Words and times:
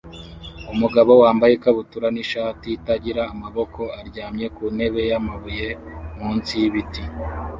Umugabo 0.73 1.11
wambaye 1.21 1.51
ikabutura 1.55 2.07
n'ishati 2.11 2.67
itagira 2.77 3.21
amaboko 3.33 3.81
aryamye 3.99 4.45
ku 4.55 4.63
ntebe 4.75 5.01
y'amabuye 5.09 5.67
munsi 6.19 6.51
y'ibiti 6.61 7.03